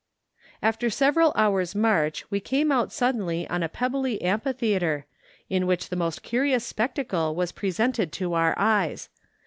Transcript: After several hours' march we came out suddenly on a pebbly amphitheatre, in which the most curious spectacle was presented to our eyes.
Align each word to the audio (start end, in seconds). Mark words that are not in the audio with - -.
After 0.63 0.89
several 0.89 1.31
hours' 1.35 1.75
march 1.75 2.25
we 2.31 2.39
came 2.39 2.71
out 2.71 2.91
suddenly 2.91 3.47
on 3.49 3.61
a 3.61 3.69
pebbly 3.69 4.19
amphitheatre, 4.23 5.05
in 5.47 5.67
which 5.67 5.89
the 5.89 5.95
most 5.95 6.23
curious 6.23 6.65
spectacle 6.65 7.35
was 7.35 7.51
presented 7.51 8.11
to 8.13 8.33
our 8.33 8.55
eyes. 8.57 9.09